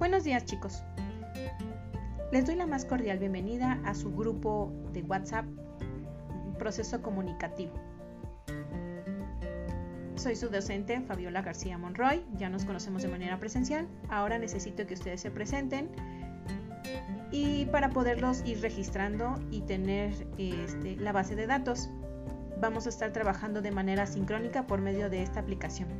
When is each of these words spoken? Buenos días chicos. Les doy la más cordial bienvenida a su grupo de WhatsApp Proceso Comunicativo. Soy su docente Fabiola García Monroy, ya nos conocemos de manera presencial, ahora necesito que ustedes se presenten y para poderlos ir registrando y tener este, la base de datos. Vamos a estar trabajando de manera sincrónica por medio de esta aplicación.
Buenos 0.00 0.24
días 0.24 0.46
chicos. 0.46 0.82
Les 2.32 2.46
doy 2.46 2.54
la 2.54 2.64
más 2.64 2.86
cordial 2.86 3.18
bienvenida 3.18 3.78
a 3.84 3.94
su 3.94 4.10
grupo 4.10 4.72
de 4.94 5.02
WhatsApp 5.02 5.44
Proceso 6.58 7.02
Comunicativo. 7.02 7.74
Soy 10.14 10.36
su 10.36 10.48
docente 10.48 11.02
Fabiola 11.02 11.42
García 11.42 11.76
Monroy, 11.76 12.24
ya 12.38 12.48
nos 12.48 12.64
conocemos 12.64 13.02
de 13.02 13.08
manera 13.08 13.38
presencial, 13.38 13.86
ahora 14.08 14.38
necesito 14.38 14.86
que 14.86 14.94
ustedes 14.94 15.20
se 15.20 15.30
presenten 15.30 15.90
y 17.30 17.66
para 17.66 17.90
poderlos 17.90 18.42
ir 18.46 18.62
registrando 18.62 19.38
y 19.50 19.60
tener 19.60 20.14
este, 20.38 20.96
la 20.96 21.12
base 21.12 21.36
de 21.36 21.46
datos. 21.46 21.90
Vamos 22.58 22.86
a 22.86 22.88
estar 22.88 23.12
trabajando 23.12 23.60
de 23.60 23.70
manera 23.70 24.06
sincrónica 24.06 24.66
por 24.66 24.80
medio 24.80 25.10
de 25.10 25.22
esta 25.22 25.40
aplicación. 25.40 25.90